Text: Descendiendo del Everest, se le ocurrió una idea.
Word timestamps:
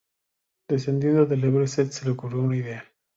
Descendiendo 0.67 1.27
del 1.27 1.43
Everest, 1.43 1.91
se 1.91 2.05
le 2.05 2.09
ocurrió 2.13 2.41
una 2.41 2.55
idea. 2.57 2.83